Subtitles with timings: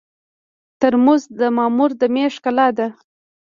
[0.79, 2.87] ترموز د مامور د مېز ښکلا ده.